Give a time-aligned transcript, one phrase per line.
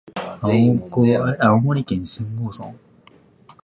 [1.39, 2.73] 青森県新郷村